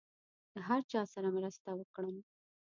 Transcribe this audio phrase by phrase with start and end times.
[0.53, 2.15] له هر چا سره مرسته وکړم.